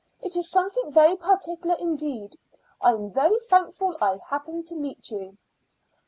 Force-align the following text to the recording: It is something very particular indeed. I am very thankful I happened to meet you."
It 0.19 0.35
is 0.35 0.49
something 0.49 0.91
very 0.91 1.15
particular 1.15 1.75
indeed. 1.75 2.35
I 2.81 2.89
am 2.89 3.11
very 3.13 3.37
thankful 3.47 3.95
I 4.01 4.17
happened 4.31 4.65
to 4.69 4.75
meet 4.75 5.11
you." 5.11 5.37